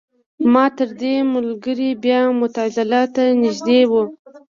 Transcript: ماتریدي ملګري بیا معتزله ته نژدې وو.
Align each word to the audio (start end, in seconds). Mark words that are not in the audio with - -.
ماتریدي 0.53 1.15
ملګري 1.33 1.89
بیا 2.03 2.19
معتزله 2.39 3.01
ته 3.15 3.23
نژدې 3.41 3.81
وو. 3.91 4.03